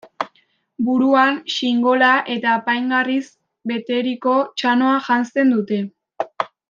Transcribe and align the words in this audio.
Buruan 0.85 1.35
xingola 1.57 2.09
eta 2.37 2.55
apaingarriz 2.61 3.25
beteriko 3.73 4.35
txanoa 4.63 4.97
janzten 5.11 5.55
dute. 5.59 5.83